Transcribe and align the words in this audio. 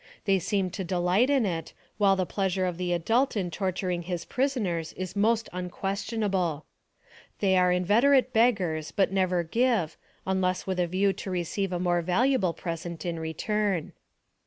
They 0.25 0.39
seem 0.39 0.71
to 0.71 0.83
delight 0.83 1.29
in 1.29 1.45
it, 1.45 1.73
while 1.99 2.15
the 2.15 2.25
pleasure 2.25 2.65
of 2.65 2.79
the 2.79 2.91
adult 2.91 3.37
in 3.37 3.51
tortur 3.51 3.93
ing 3.93 4.01
his 4.01 4.25
prisoners 4.25 4.93
is 4.93 5.15
most 5.15 5.47
unquestionable. 5.53 6.65
They 7.37 7.55
are 7.55 7.71
inveterate 7.71 8.33
beggars, 8.33 8.89
but 8.89 9.11
never 9.11 9.43
give, 9.43 9.97
unless 10.25 10.65
with 10.65 10.79
a 10.79 10.87
view 10.87 11.13
to 11.13 11.29
receive 11.29 11.71
a 11.71 11.79
more 11.79 12.01
valuable 12.01 12.53
present 12.53 13.05
in 13.05 13.19
return. 13.19 13.93